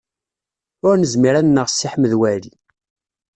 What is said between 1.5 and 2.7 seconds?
Si Ḥmed Waɛli.